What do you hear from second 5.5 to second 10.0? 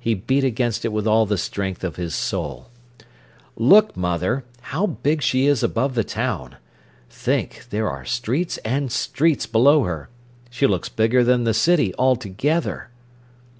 above the town! Think, there are streets and streets below